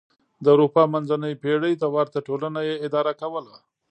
[0.43, 3.55] د اروپا منځنۍ پېړۍ ته ورته ټولنه یې اداره کوله.